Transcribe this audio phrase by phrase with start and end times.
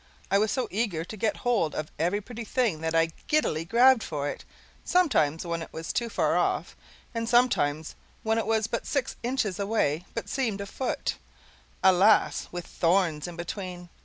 [0.31, 4.01] I was so eager to get hold of every pretty thing that I giddily grabbed
[4.01, 4.43] for it,
[4.83, 6.75] sometimes when it was too far off,
[7.13, 7.93] and sometimes
[8.23, 11.17] when it was but six inches away but seemed a foot
[11.83, 13.89] alas, with thorns between!